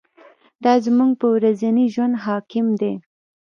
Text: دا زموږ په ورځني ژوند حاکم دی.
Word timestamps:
دا 0.63 0.73
زموږ 0.85 1.11
په 1.21 1.27
ورځني 1.35 1.85
ژوند 1.93 2.15
حاکم 2.25 2.67
دی. 2.79 2.93